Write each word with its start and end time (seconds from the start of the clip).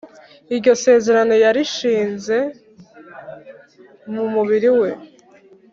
Iryo 0.53 0.73
sezerano 0.83 1.33
yarishinze 1.43 2.37
mu 4.13 4.23
mubiri 4.33 4.69
we, 4.79 4.89